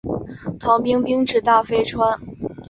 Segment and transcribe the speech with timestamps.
[0.59, 2.19] 唐军兵至大非川。